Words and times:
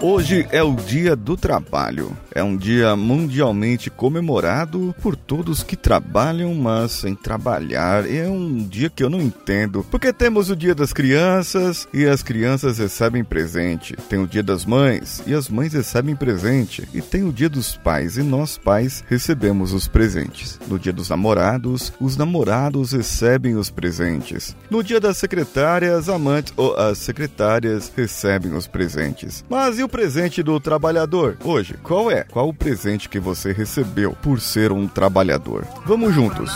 Hoje 0.00 0.46
é 0.52 0.62
o 0.62 0.76
Dia 0.76 1.16
do 1.16 1.36
Trabalho. 1.36 2.16
É 2.32 2.40
um 2.40 2.56
dia 2.56 2.94
mundialmente 2.94 3.90
comemorado 3.90 4.94
por 5.02 5.16
todos 5.16 5.64
que 5.64 5.74
trabalham, 5.74 6.54
mas 6.54 6.92
sem 6.92 7.16
trabalhar. 7.16 8.08
É 8.08 8.28
um 8.28 8.58
dia 8.58 8.88
que 8.88 9.02
eu 9.02 9.10
não 9.10 9.20
entendo. 9.20 9.84
Porque 9.90 10.12
temos 10.12 10.50
o 10.50 10.54
Dia 10.54 10.72
das 10.72 10.92
Crianças 10.92 11.88
e 11.92 12.06
as 12.06 12.22
crianças 12.22 12.78
recebem 12.78 13.24
presente. 13.24 13.96
Tem 14.08 14.20
o 14.20 14.26
Dia 14.28 14.42
das 14.42 14.64
Mães 14.64 15.20
e 15.26 15.34
as 15.34 15.48
mães 15.48 15.72
recebem 15.72 16.14
presente. 16.14 16.88
E 16.94 17.02
tem 17.02 17.24
o 17.24 17.32
Dia 17.32 17.48
dos 17.48 17.76
Pais 17.76 18.16
e 18.16 18.22
nós 18.22 18.56
pais 18.56 19.02
recebemos 19.08 19.72
os 19.72 19.88
presentes. 19.88 20.60
No 20.68 20.78
Dia 20.78 20.92
dos 20.92 21.08
Namorados, 21.08 21.92
os 22.00 22.16
namorados 22.16 22.92
recebem 22.92 23.56
os 23.56 23.68
presentes. 23.68 24.54
No 24.70 24.84
Dia 24.84 25.00
das 25.00 25.16
Secretárias, 25.16 26.08
amantes 26.08 26.52
ou 26.56 26.76
as 26.76 26.98
secretárias 26.98 27.92
recebem 27.96 28.54
os 28.54 28.68
presentes. 28.68 29.44
Mas 29.50 29.80
e 29.80 29.87
o 29.88 29.90
presente 29.90 30.42
do 30.42 30.60
trabalhador? 30.60 31.38
Hoje, 31.42 31.74
qual 31.82 32.10
é? 32.10 32.22
Qual 32.24 32.46
o 32.46 32.52
presente 32.52 33.08
que 33.08 33.18
você 33.18 33.52
recebeu 33.52 34.12
por 34.22 34.38
ser 34.38 34.70
um 34.70 34.86
trabalhador? 34.86 35.66
Vamos 35.86 36.14
juntos. 36.14 36.52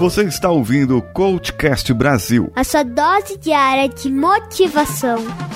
Você 0.00 0.24
está 0.24 0.50
ouvindo 0.50 0.98
o 0.98 1.02
Coachcast 1.02 1.94
Brasil. 1.94 2.52
A 2.56 2.64
sua 2.64 2.82
dose 2.82 3.38
diária 3.38 3.88
de 3.88 4.10
motivação. 4.10 5.53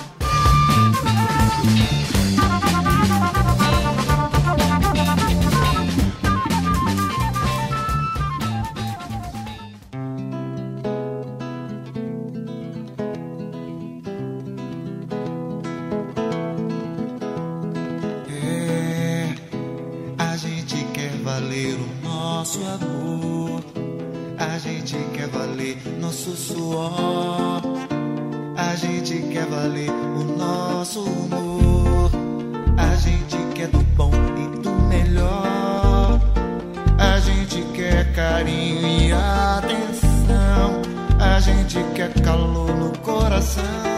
Nosso 26.08 26.34
suor. 26.34 27.62
A 28.56 28.74
gente 28.76 29.14
quer 29.32 29.46
valer 29.46 29.90
o 29.90 30.24
nosso 30.36 31.02
humor. 31.02 32.10
A 32.76 32.94
gente 32.96 33.36
quer 33.54 33.68
do 33.68 33.78
bom 33.94 34.10
e 34.10 34.62
do 34.62 34.70
melhor. 34.70 36.20
A 36.98 37.20
gente 37.20 37.62
quer 37.74 38.12
carinho 38.14 38.86
e 38.88 39.12
atenção. 39.12 40.82
A 41.20 41.38
gente 41.40 41.78
quer 41.94 42.12
calor 42.22 42.74
no 42.74 42.96
coração. 42.98 43.97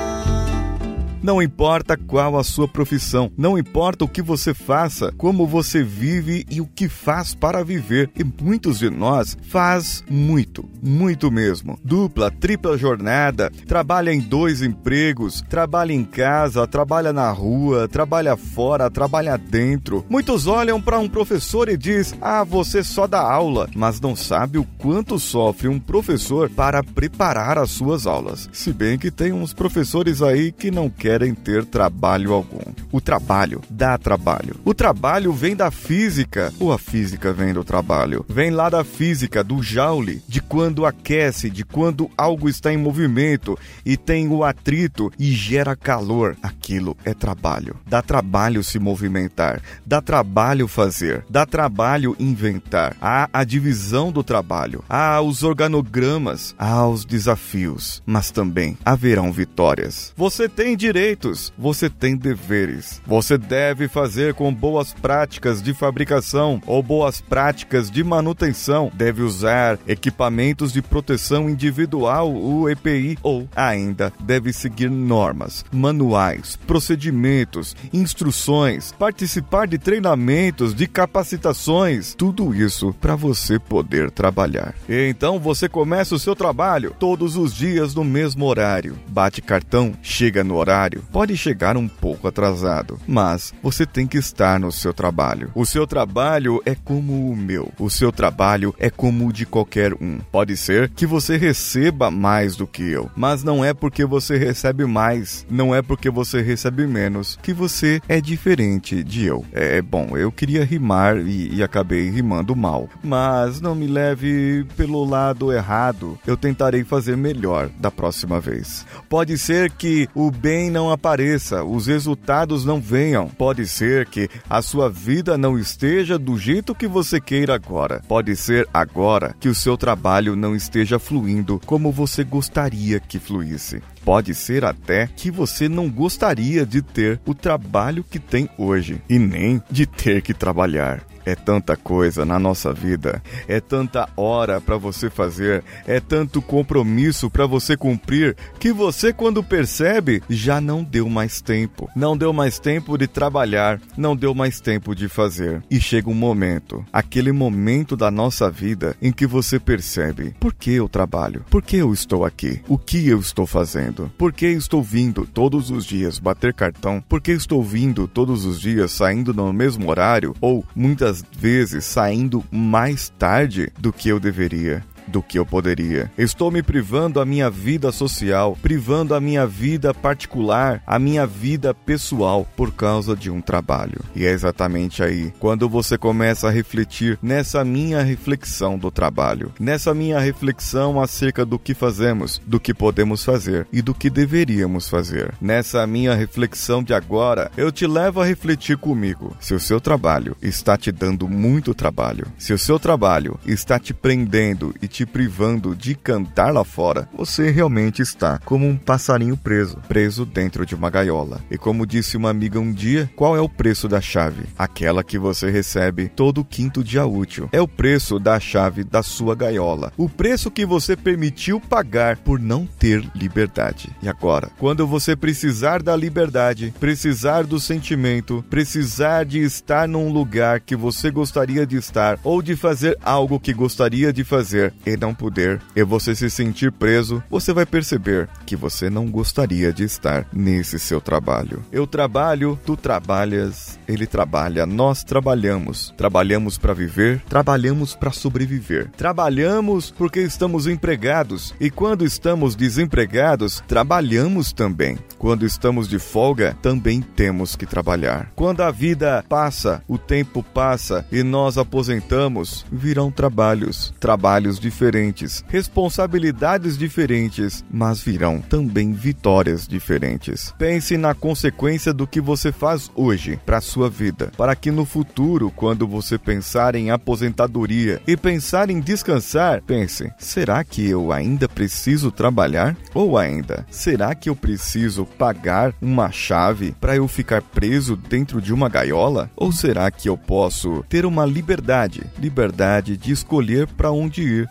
Não 1.22 1.42
importa 1.42 1.98
qual 1.98 2.38
a 2.38 2.42
sua 2.42 2.66
profissão, 2.66 3.30
não 3.36 3.58
importa 3.58 4.06
o 4.06 4.08
que 4.08 4.22
você 4.22 4.54
faça, 4.54 5.12
como 5.18 5.46
você 5.46 5.82
vive 5.82 6.46
e 6.50 6.62
o 6.62 6.66
que 6.66 6.88
faz 6.88 7.34
para 7.34 7.62
viver. 7.62 8.10
E 8.16 8.24
muitos 8.24 8.78
de 8.78 8.88
nós 8.88 9.36
faz 9.42 10.02
muito, 10.08 10.64
muito 10.82 11.30
mesmo. 11.30 11.78
Dupla, 11.84 12.30
tripla 12.30 12.78
jornada, 12.78 13.52
trabalha 13.68 14.14
em 14.14 14.20
dois 14.20 14.62
empregos, 14.62 15.44
trabalha 15.46 15.92
em 15.92 16.04
casa, 16.04 16.66
trabalha 16.66 17.12
na 17.12 17.30
rua, 17.30 17.86
trabalha 17.86 18.34
fora, 18.34 18.90
trabalha 18.90 19.36
dentro. 19.36 20.02
Muitos 20.08 20.46
olham 20.46 20.80
para 20.80 20.98
um 20.98 21.08
professor 21.08 21.68
e 21.68 21.76
diz: 21.76 22.14
"Ah, 22.18 22.44
você 22.44 22.82
só 22.82 23.06
dá 23.06 23.20
aula", 23.20 23.68
mas 23.76 24.00
não 24.00 24.16
sabe 24.16 24.56
o 24.56 24.64
quanto 24.78 25.18
sofre 25.18 25.68
um 25.68 25.78
professor 25.78 26.48
para 26.48 26.82
preparar 26.82 27.58
as 27.58 27.70
suas 27.70 28.06
aulas. 28.06 28.48
Se 28.54 28.72
bem 28.72 28.96
que 28.96 29.10
tem 29.10 29.34
uns 29.34 29.52
professores 29.52 30.22
aí 30.22 30.50
que 30.50 30.70
não 30.70 30.88
querem 30.88 31.09
querem 31.10 31.34
ter 31.34 31.64
trabalho 31.64 32.32
algum. 32.32 32.72
O 32.92 33.00
trabalho 33.00 33.60
dá 33.68 33.98
trabalho. 33.98 34.54
O 34.64 34.72
trabalho 34.72 35.32
vem 35.32 35.56
da 35.56 35.68
física, 35.68 36.52
ou 36.60 36.72
a 36.72 36.78
física 36.78 37.32
vem 37.32 37.52
do 37.52 37.64
trabalho. 37.64 38.24
Vem 38.28 38.52
lá 38.52 38.70
da 38.70 38.84
física, 38.84 39.42
do 39.42 39.60
Joule, 39.60 40.22
de 40.28 40.40
quando 40.40 40.86
aquece, 40.86 41.50
de 41.50 41.64
quando 41.64 42.08
algo 42.16 42.48
está 42.48 42.72
em 42.72 42.76
movimento 42.76 43.58
e 43.84 43.96
tem 43.96 44.28
o 44.28 44.44
atrito 44.44 45.10
e 45.18 45.32
gera 45.32 45.74
calor. 45.74 46.36
Aquilo 46.40 46.96
é 47.04 47.12
trabalho. 47.12 47.74
Dá 47.88 48.00
trabalho 48.00 48.62
se 48.62 48.78
movimentar, 48.78 49.60
dá 49.84 50.00
trabalho 50.00 50.68
fazer, 50.68 51.24
dá 51.28 51.44
trabalho 51.44 52.14
inventar. 52.20 52.96
Há 53.00 53.28
a 53.32 53.42
divisão 53.42 54.12
do 54.12 54.22
trabalho, 54.22 54.84
há 54.88 55.20
os 55.20 55.42
organogramas, 55.42 56.54
há 56.56 56.86
os 56.86 57.04
desafios, 57.04 58.00
mas 58.06 58.30
também 58.30 58.78
haverão 58.84 59.32
vitórias. 59.32 60.12
Você 60.16 60.48
tem 60.48 60.76
direito 60.76 60.99
direitos, 61.00 61.50
você 61.56 61.88
tem 61.88 62.14
deveres. 62.14 63.00
Você 63.06 63.38
deve 63.38 63.88
fazer 63.88 64.34
com 64.34 64.52
boas 64.52 64.92
práticas 64.92 65.62
de 65.62 65.72
fabricação 65.72 66.60
ou 66.66 66.82
boas 66.82 67.22
práticas 67.22 67.90
de 67.90 68.04
manutenção. 68.04 68.92
Deve 68.94 69.22
usar 69.22 69.78
equipamentos 69.88 70.72
de 70.72 70.82
proteção 70.82 71.48
individual, 71.48 72.30
o 72.30 72.68
EPI, 72.68 73.18
ou 73.22 73.48
ainda 73.56 74.12
deve 74.20 74.52
seguir 74.52 74.90
normas, 74.90 75.64
manuais, 75.72 76.58
procedimentos, 76.66 77.74
instruções, 77.94 78.92
participar 78.92 79.66
de 79.66 79.78
treinamentos, 79.78 80.74
de 80.74 80.86
capacitações, 80.86 82.14
tudo 82.14 82.54
isso 82.54 82.94
para 83.00 83.16
você 83.16 83.58
poder 83.58 84.10
trabalhar. 84.10 84.74
E 84.86 85.08
então 85.08 85.38
você 85.38 85.66
começa 85.66 86.14
o 86.14 86.18
seu 86.18 86.36
trabalho 86.36 86.94
todos 86.98 87.36
os 87.36 87.54
dias 87.54 87.94
no 87.94 88.04
mesmo 88.04 88.44
horário. 88.44 88.98
Bate 89.08 89.40
cartão, 89.40 89.94
chega 90.02 90.44
no 90.44 90.56
horário 90.56 90.89
horário 90.90 91.04
pode 91.12 91.36
chegar 91.36 91.76
um 91.76 91.86
pouco 91.86 92.26
atrasado, 92.26 92.98
mas 93.06 93.54
você 93.62 93.86
tem 93.86 94.06
que 94.06 94.18
estar 94.18 94.58
no 94.58 94.72
seu 94.72 94.92
trabalho. 94.92 95.50
O 95.54 95.64
seu 95.64 95.86
trabalho 95.86 96.60
é 96.64 96.74
como 96.74 97.30
o 97.30 97.36
meu. 97.36 97.72
O 97.78 97.88
seu 97.88 98.10
trabalho 98.10 98.74
é 98.78 98.90
como 98.90 99.28
o 99.28 99.32
de 99.32 99.46
qualquer 99.46 99.94
um. 99.94 100.18
Pode 100.32 100.56
ser 100.56 100.88
que 100.90 101.06
você 101.06 101.36
receba 101.36 102.10
mais 102.10 102.56
do 102.56 102.66
que 102.66 102.82
eu, 102.82 103.10
mas 103.14 103.44
não 103.44 103.64
é 103.64 103.72
porque 103.72 104.04
você 104.04 104.36
recebe 104.36 104.84
mais, 104.86 105.46
não 105.50 105.74
é 105.74 105.82
porque 105.82 106.10
você 106.10 106.40
recebe 106.40 106.86
menos 106.86 107.38
que 107.42 107.52
você 107.52 108.00
é 108.08 108.20
diferente 108.20 109.02
de 109.04 109.24
eu. 109.24 109.44
É 109.52 109.80
bom, 109.82 110.16
eu 110.16 110.32
queria 110.32 110.64
rimar 110.64 111.18
e, 111.18 111.54
e 111.54 111.62
acabei 111.62 112.08
rimando 112.10 112.56
mal, 112.56 112.88
mas 113.02 113.60
não 113.60 113.74
me 113.74 113.86
leve 113.86 114.66
pelo 114.76 115.04
lado 115.04 115.52
errado. 115.52 116.18
Eu 116.26 116.36
tentarei 116.36 116.84
fazer 116.84 117.16
melhor 117.16 117.68
da 117.78 117.90
próxima 117.90 118.40
vez. 118.40 118.86
Pode 119.08 119.36
ser 119.36 119.70
que 119.72 120.08
o 120.14 120.30
bem 120.30 120.70
não 120.70 120.79
não 120.80 120.90
apareça, 120.90 121.62
os 121.62 121.86
resultados 121.86 122.64
não 122.64 122.80
venham. 122.80 123.28
Pode 123.28 123.66
ser 123.66 124.06
que 124.06 124.30
a 124.48 124.62
sua 124.62 124.88
vida 124.88 125.36
não 125.36 125.58
esteja 125.58 126.18
do 126.18 126.38
jeito 126.38 126.74
que 126.74 126.88
você 126.88 127.20
queira 127.20 127.54
agora. 127.54 128.00
Pode 128.08 128.34
ser 128.34 128.66
agora 128.72 129.36
que 129.38 129.48
o 129.48 129.54
seu 129.54 129.76
trabalho 129.76 130.34
não 130.34 130.56
esteja 130.56 130.98
fluindo 130.98 131.60
como 131.66 131.92
você 131.92 132.24
gostaria 132.24 132.98
que 132.98 133.18
fluísse. 133.18 133.82
Pode 134.02 134.34
ser 134.34 134.64
até 134.64 135.06
que 135.06 135.30
você 135.30 135.68
não 135.68 135.90
gostaria 135.90 136.64
de 136.64 136.80
ter 136.80 137.20
o 137.26 137.34
trabalho 137.34 138.02
que 138.02 138.18
tem 138.18 138.48
hoje 138.56 139.02
e 139.06 139.18
nem 139.18 139.62
de 139.70 139.84
ter 139.84 140.22
que 140.22 140.32
trabalhar. 140.32 141.09
É 141.24 141.34
tanta 141.34 141.76
coisa 141.76 142.24
na 142.24 142.38
nossa 142.38 142.72
vida, 142.72 143.22
é 143.46 143.60
tanta 143.60 144.08
hora 144.16 144.60
para 144.60 144.76
você 144.76 145.10
fazer, 145.10 145.62
é 145.86 146.00
tanto 146.00 146.40
compromisso 146.40 147.30
para 147.30 147.46
você 147.46 147.76
cumprir 147.76 148.36
que 148.58 148.72
você, 148.72 149.12
quando 149.12 149.42
percebe, 149.42 150.22
já 150.28 150.60
não 150.60 150.82
deu 150.82 151.08
mais 151.08 151.40
tempo. 151.40 151.88
Não 151.94 152.16
deu 152.16 152.32
mais 152.32 152.58
tempo 152.58 152.96
de 152.96 153.06
trabalhar, 153.06 153.80
não 153.96 154.16
deu 154.16 154.34
mais 154.34 154.60
tempo 154.60 154.94
de 154.94 155.08
fazer. 155.08 155.62
E 155.70 155.80
chega 155.80 156.08
um 156.08 156.14
momento, 156.14 156.84
aquele 156.92 157.32
momento 157.32 157.96
da 157.96 158.10
nossa 158.10 158.50
vida 158.50 158.96
em 159.02 159.12
que 159.12 159.26
você 159.26 159.58
percebe: 159.58 160.34
por 160.38 160.54
que 160.54 160.72
eu 160.72 160.88
trabalho? 160.88 161.44
Por 161.50 161.62
que 161.62 161.76
eu 161.76 161.92
estou 161.92 162.24
aqui? 162.24 162.60
O 162.68 162.78
que 162.78 163.08
eu 163.08 163.18
estou 163.18 163.46
fazendo? 163.46 164.10
Por 164.16 164.32
que 164.32 164.46
estou 164.46 164.82
vindo 164.82 165.26
todos 165.26 165.70
os 165.70 165.84
dias 165.84 166.18
bater 166.18 166.54
cartão? 166.54 167.02
Por 167.08 167.20
que 167.20 167.32
estou 167.32 167.62
vindo 167.62 168.06
todos 168.06 168.44
os 168.44 168.60
dias 168.60 168.92
saindo 168.92 169.34
no 169.34 169.52
mesmo 169.52 169.90
horário? 169.90 170.34
Ou 170.40 170.64
muitas 170.74 171.09
muitas 171.10 171.24
vezes 171.32 171.84
saindo 171.84 172.44
mais 172.50 173.08
tarde 173.18 173.72
do 173.78 173.92
que 173.92 174.08
eu 174.08 174.20
deveria 174.20 174.84
do 175.10 175.22
que 175.22 175.38
eu 175.38 175.44
poderia. 175.44 176.10
Estou 176.16 176.50
me 176.50 176.62
privando 176.62 177.20
a 177.20 177.26
minha 177.26 177.50
vida 177.50 177.92
social, 177.92 178.56
privando 178.62 179.14
a 179.14 179.20
minha 179.20 179.46
vida 179.46 179.92
particular, 179.92 180.82
a 180.86 180.98
minha 180.98 181.26
vida 181.26 181.74
pessoal 181.74 182.46
por 182.56 182.72
causa 182.72 183.14
de 183.14 183.30
um 183.30 183.40
trabalho. 183.40 184.00
E 184.14 184.24
é 184.24 184.30
exatamente 184.30 185.02
aí 185.02 185.32
quando 185.38 185.68
você 185.68 185.98
começa 185.98 186.48
a 186.48 186.50
refletir 186.50 187.18
nessa 187.22 187.64
minha 187.64 188.02
reflexão 188.02 188.78
do 188.78 188.90
trabalho, 188.90 189.52
nessa 189.58 189.92
minha 189.92 190.18
reflexão 190.18 191.00
acerca 191.00 191.44
do 191.44 191.58
que 191.58 191.74
fazemos, 191.74 192.40
do 192.46 192.60
que 192.60 192.72
podemos 192.72 193.24
fazer 193.24 193.66
e 193.72 193.82
do 193.82 193.94
que 193.94 194.08
deveríamos 194.08 194.88
fazer. 194.88 195.34
Nessa 195.40 195.86
minha 195.86 196.14
reflexão 196.14 196.82
de 196.82 196.94
agora, 196.94 197.50
eu 197.56 197.72
te 197.72 197.86
levo 197.86 198.20
a 198.20 198.24
refletir 198.24 198.76
comigo 198.76 199.36
se 199.40 199.54
o 199.54 199.60
seu 199.60 199.80
trabalho 199.80 200.36
está 200.40 200.76
te 200.76 200.92
dando 200.92 201.28
muito 201.28 201.74
trabalho, 201.74 202.26
se 202.38 202.52
o 202.52 202.58
seu 202.58 202.78
trabalho 202.78 203.38
está 203.46 203.78
te 203.78 203.92
prendendo 203.92 204.74
e 204.80 204.88
te 204.88 204.99
te 205.00 205.06
privando 205.06 205.74
de 205.74 205.94
cantar 205.94 206.52
lá 206.52 206.62
fora, 206.62 207.08
você 207.16 207.50
realmente 207.50 208.02
está 208.02 208.38
como 208.44 208.66
um 208.66 208.76
passarinho 208.76 209.34
preso, 209.34 209.78
preso 209.88 210.26
dentro 210.26 210.66
de 210.66 210.74
uma 210.74 210.90
gaiola. 210.90 211.40
E 211.50 211.56
como 211.56 211.86
disse 211.86 212.18
uma 212.18 212.28
amiga 212.28 212.60
um 212.60 212.70
dia, 212.70 213.10
qual 213.16 213.34
é 213.34 213.40
o 213.40 213.48
preço 213.48 213.88
da 213.88 213.98
chave? 213.98 214.44
Aquela 214.58 215.02
que 215.02 215.18
você 215.18 215.50
recebe 215.50 216.10
todo 216.14 216.44
quinto 216.44 216.84
dia 216.84 217.06
útil. 217.06 217.48
É 217.50 217.62
o 217.62 217.68
preço 217.68 218.18
da 218.18 218.38
chave 218.38 218.84
da 218.84 219.02
sua 219.02 219.34
gaiola. 219.34 219.90
O 219.96 220.06
preço 220.06 220.50
que 220.50 220.66
você 220.66 220.94
permitiu 220.94 221.58
pagar 221.58 222.18
por 222.18 222.38
não 222.38 222.66
ter 222.66 223.02
liberdade. 223.14 223.88
E 224.02 224.08
agora, 224.08 224.50
quando 224.58 224.86
você 224.86 225.16
precisar 225.16 225.82
da 225.82 225.96
liberdade, 225.96 226.74
precisar 226.78 227.44
do 227.44 227.58
sentimento, 227.58 228.44
precisar 228.50 229.24
de 229.24 229.38
estar 229.38 229.88
num 229.88 230.12
lugar 230.12 230.60
que 230.60 230.76
você 230.76 231.10
gostaria 231.10 231.66
de 231.66 231.76
estar 231.76 232.18
ou 232.22 232.42
de 232.42 232.54
fazer 232.54 232.98
algo 233.02 233.40
que 233.40 233.54
gostaria 233.54 234.12
de 234.12 234.24
fazer 234.24 234.74
e 234.90 234.96
não 234.96 235.14
poder, 235.14 235.60
e 235.74 235.82
você 235.82 236.14
se 236.14 236.28
sentir 236.30 236.72
preso, 236.72 237.22
você 237.30 237.52
vai 237.52 237.66
perceber 237.66 238.28
que 238.46 238.56
você 238.56 238.90
não 238.90 239.10
gostaria 239.10 239.72
de 239.72 239.84
estar 239.84 240.26
nesse 240.32 240.78
seu 240.78 241.00
trabalho. 241.00 241.62
Eu 241.72 241.86
trabalho, 241.86 242.58
tu 242.64 242.76
trabalhas, 242.76 243.78
ele 243.86 244.06
trabalha, 244.06 244.66
nós 244.66 245.04
trabalhamos. 245.04 245.94
Trabalhamos 245.96 246.58
para 246.58 246.74
viver, 246.74 247.20
trabalhamos 247.28 247.94
para 247.94 248.10
sobreviver. 248.10 248.90
Trabalhamos 248.96 249.90
porque 249.90 250.20
estamos 250.20 250.66
empregados 250.66 251.54
e 251.60 251.70
quando 251.70 252.04
estamos 252.04 252.54
desempregados, 252.54 253.62
trabalhamos 253.66 254.52
também. 254.52 254.98
Quando 255.18 255.44
estamos 255.44 255.88
de 255.88 255.98
folga, 255.98 256.56
também 256.62 257.00
temos 257.02 257.54
que 257.56 257.66
trabalhar. 257.66 258.30
Quando 258.34 258.62
a 258.62 258.70
vida 258.70 259.24
passa, 259.28 259.82
o 259.86 259.98
tempo 259.98 260.42
passa 260.42 261.06
e 261.12 261.22
nós 261.22 261.58
aposentamos, 261.58 262.64
virão 262.70 263.10
trabalhos, 263.10 263.92
trabalhos 264.00 264.58
diferentes, 264.70 265.44
responsabilidades 265.48 266.78
diferentes, 266.78 267.64
mas 267.68 268.00
virão 268.00 268.40
também 268.40 268.92
vitórias 268.92 269.66
diferentes. 269.66 270.54
Pense 270.56 270.96
na 270.96 271.12
consequência 271.12 271.92
do 271.92 272.06
que 272.06 272.20
você 272.20 272.52
faz 272.52 272.88
hoje 272.94 273.36
para 273.44 273.60
sua 273.60 273.90
vida, 273.90 274.30
para 274.36 274.54
que 274.54 274.70
no 274.70 274.84
futuro, 274.84 275.50
quando 275.50 275.88
você 275.88 276.16
pensar 276.16 276.76
em 276.76 276.92
aposentadoria 276.92 278.00
e 278.06 278.16
pensar 278.16 278.70
em 278.70 278.78
descansar, 278.78 279.60
pense: 279.62 280.12
será 280.18 280.62
que 280.62 280.88
eu 280.88 281.10
ainda 281.10 281.48
preciso 281.48 282.12
trabalhar? 282.12 282.76
Ou 282.94 283.18
ainda, 283.18 283.66
será 283.70 284.14
que 284.14 284.30
eu 284.30 284.36
preciso 284.36 285.04
pagar 285.04 285.74
uma 285.82 286.12
chave 286.12 286.76
para 286.80 286.94
eu 286.94 287.08
ficar 287.08 287.42
preso 287.42 287.96
dentro 287.96 288.40
de 288.40 288.52
uma 288.52 288.68
gaiola? 288.68 289.28
Ou 289.34 289.50
será 289.50 289.90
que 289.90 290.08
eu 290.08 290.16
posso 290.16 290.84
ter 290.88 291.04
uma 291.04 291.26
liberdade? 291.26 292.04
Liberdade 292.20 292.96
de 292.96 293.10
escolher 293.10 293.66
para 293.66 293.90
onde 293.90 294.22
ir, 294.22 294.50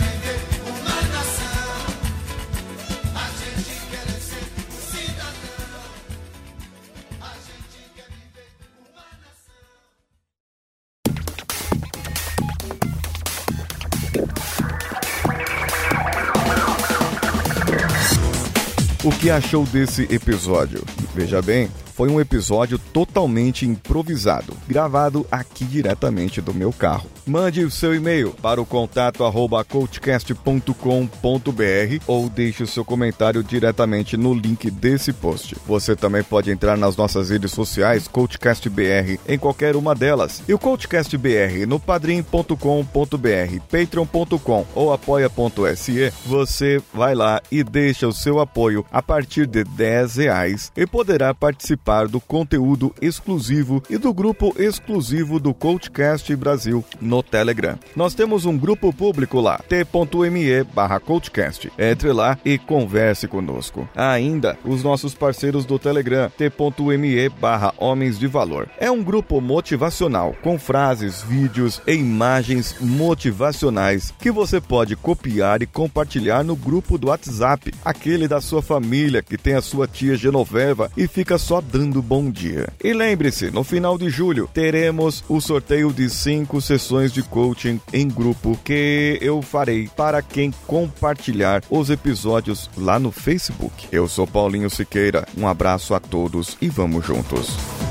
O 19.03 19.09
que 19.09 19.31
achou 19.31 19.65
desse 19.65 20.03
episódio? 20.11 20.83
Veja 21.15 21.41
bem, 21.41 21.67
foi 22.01 22.09
um 22.09 22.19
episódio 22.19 22.79
totalmente 22.79 23.63
improvisado, 23.63 24.57
gravado 24.67 25.23
aqui 25.31 25.63
diretamente 25.63 26.41
do 26.41 26.51
meu 26.51 26.73
carro. 26.73 27.07
Mande 27.27 27.63
o 27.63 27.69
seu 27.69 27.93
e-mail 27.93 28.31
para 28.41 28.59
o 28.59 28.65
contato 28.65 29.23
arroba 29.23 29.63
coachcast.com.br 29.63 30.73
ou 32.07 32.27
deixe 32.27 32.63
o 32.63 32.67
seu 32.67 32.83
comentário 32.83 33.43
diretamente 33.43 34.17
no 34.17 34.33
link 34.33 34.71
desse 34.71 35.13
post. 35.13 35.55
Você 35.67 35.95
também 35.95 36.23
pode 36.23 36.49
entrar 36.49 36.75
nas 36.75 36.97
nossas 36.97 37.29
redes 37.29 37.51
sociais 37.51 38.07
CoachCastBR 38.07 39.19
em 39.27 39.37
qualquer 39.37 39.75
uma 39.75 39.93
delas. 39.93 40.41
E 40.47 40.55
o 40.55 40.57
CoachCast 40.57 41.15
BR 41.19 41.67
no 41.67 41.79
padrim.com.br, 41.79 42.55
patreon.com 43.69 44.65
ou 44.73 44.91
apoia.se, 44.91 46.11
você 46.25 46.81
vai 46.91 47.13
lá 47.13 47.39
e 47.51 47.63
deixa 47.63 48.07
o 48.07 48.13
seu 48.13 48.39
apoio 48.39 48.83
a 48.91 49.03
partir 49.03 49.45
de 49.45 49.63
10 49.63 50.15
reais 50.15 50.71
e 50.75 50.87
poderá 50.87 51.31
participar 51.35 51.90
do 51.91 52.21
conteúdo 52.21 52.95
exclusivo 53.01 53.83
e 53.89 53.97
do 53.97 54.13
grupo 54.13 54.55
exclusivo 54.57 55.39
do 55.39 55.53
CoachCast 55.53 56.33
Brasil 56.37 56.83
no 57.01 57.21
Telegram. 57.21 57.77
Nós 57.95 58.15
temos 58.15 58.45
um 58.45 58.57
grupo 58.57 58.93
público 58.93 59.41
lá, 59.41 59.59
t.me 59.67 60.63
barra 60.73 60.99
CoachCast. 61.01 61.71
Entre 61.77 62.13
lá 62.13 62.37
e 62.45 62.57
converse 62.57 63.27
conosco. 63.27 63.87
Ainda 63.93 64.57
os 64.63 64.83
nossos 64.83 65.13
parceiros 65.13 65.65
do 65.65 65.77
Telegram, 65.77 66.31
t.me 66.37 67.29
barra 67.29 67.73
Homens 67.77 68.17
de 68.17 68.27
Valor. 68.27 68.69
É 68.79 68.89
um 68.89 69.03
grupo 69.03 69.41
motivacional, 69.41 70.33
com 70.41 70.57
frases, 70.57 71.21
vídeos 71.21 71.81
e 71.85 71.93
imagens 71.93 72.77
motivacionais 72.79 74.13
que 74.17 74.31
você 74.31 74.61
pode 74.61 74.95
copiar 74.95 75.61
e 75.61 75.67
compartilhar 75.67 76.43
no 76.43 76.55
grupo 76.55 76.97
do 76.97 77.07
WhatsApp, 77.07 77.73
aquele 77.83 78.27
da 78.27 78.39
sua 78.39 78.61
família 78.61 79.21
que 79.21 79.37
tem 79.37 79.55
a 79.55 79.61
sua 79.61 79.87
tia 79.87 80.15
Genoveva 80.15 80.89
e 80.95 81.07
fica 81.07 81.37
só 81.37 81.59
dando 81.81 82.01
bom 82.01 82.29
dia. 82.29 82.69
E 82.83 82.93
lembre-se, 82.93 83.49
no 83.49 83.63
final 83.63 83.97
de 83.97 84.07
julho 84.09 84.47
teremos 84.53 85.23
o 85.27 85.41
sorteio 85.41 85.91
de 85.91 86.09
cinco 86.09 86.61
sessões 86.61 87.11
de 87.11 87.23
coaching 87.23 87.81
em 87.91 88.07
grupo 88.07 88.57
que 88.63 89.17
eu 89.19 89.41
farei 89.41 89.89
para 89.97 90.21
quem 90.21 90.51
compartilhar 90.67 91.63
os 91.71 91.89
episódios 91.89 92.69
lá 92.77 92.99
no 92.99 93.11
Facebook. 93.11 93.87
Eu 93.91 94.07
sou 94.07 94.27
Paulinho 94.27 94.69
Siqueira, 94.69 95.27
um 95.35 95.47
abraço 95.47 95.95
a 95.95 95.99
todos 95.99 96.55
e 96.61 96.69
vamos 96.69 97.03
juntos. 97.03 97.90